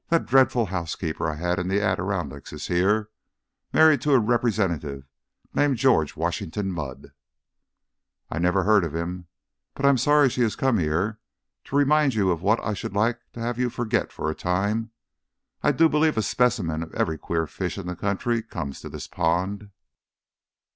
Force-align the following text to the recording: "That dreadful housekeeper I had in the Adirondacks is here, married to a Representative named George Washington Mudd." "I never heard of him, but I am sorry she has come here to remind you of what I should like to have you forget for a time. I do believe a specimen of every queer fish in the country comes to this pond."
"That 0.09 0.25
dreadful 0.25 0.65
housekeeper 0.65 1.29
I 1.29 1.35
had 1.35 1.59
in 1.59 1.67
the 1.67 1.79
Adirondacks 1.79 2.51
is 2.51 2.65
here, 2.69 3.11
married 3.71 4.01
to 4.01 4.13
a 4.13 4.19
Representative 4.19 5.07
named 5.53 5.77
George 5.77 6.15
Washington 6.15 6.71
Mudd." 6.71 7.11
"I 8.31 8.39
never 8.39 8.63
heard 8.63 8.83
of 8.83 8.95
him, 8.95 9.27
but 9.75 9.85
I 9.85 9.89
am 9.89 9.99
sorry 9.99 10.27
she 10.31 10.41
has 10.41 10.55
come 10.55 10.79
here 10.79 11.19
to 11.65 11.75
remind 11.75 12.15
you 12.15 12.31
of 12.31 12.41
what 12.41 12.59
I 12.63 12.73
should 12.73 12.93
like 12.95 13.19
to 13.33 13.41
have 13.41 13.59
you 13.59 13.69
forget 13.69 14.11
for 14.11 14.27
a 14.27 14.33
time. 14.33 14.89
I 15.61 15.71
do 15.71 15.87
believe 15.87 16.17
a 16.17 16.23
specimen 16.23 16.81
of 16.81 16.91
every 16.95 17.19
queer 17.19 17.45
fish 17.45 17.77
in 17.77 17.85
the 17.85 17.95
country 17.95 18.41
comes 18.41 18.81
to 18.81 18.89
this 18.89 19.07
pond." 19.07 19.69